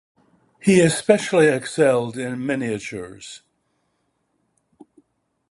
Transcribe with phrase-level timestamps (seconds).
[0.59, 3.43] He especially excelled in miniatures.